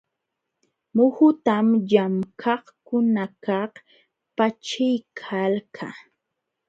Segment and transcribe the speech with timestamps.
[0.95, 3.73] Muhutam llamkaqkunakaq
[4.35, 5.87] paćhiykalka.